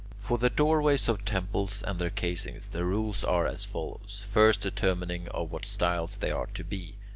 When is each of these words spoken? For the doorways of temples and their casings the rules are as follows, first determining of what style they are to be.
For 0.17 0.39
the 0.39 0.49
doorways 0.49 1.07
of 1.07 1.25
temples 1.25 1.83
and 1.83 1.99
their 1.99 2.09
casings 2.09 2.69
the 2.69 2.83
rules 2.85 3.23
are 3.23 3.45
as 3.45 3.63
follows, 3.65 4.23
first 4.27 4.61
determining 4.61 5.27
of 5.27 5.51
what 5.51 5.63
style 5.63 6.07
they 6.07 6.31
are 6.31 6.47
to 6.55 6.63
be. 6.63 6.95